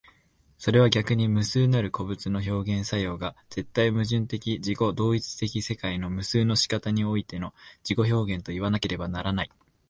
[0.57, 7.53] それは逆に無数なる個物の表現作用が絶対矛盾的自己同一的世界の無数の仕方においての
[7.87, 9.51] 自己表現といわなければならない。